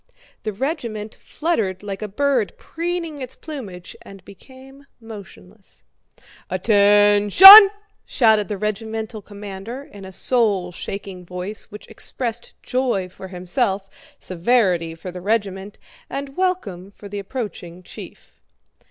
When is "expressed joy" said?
11.87-13.09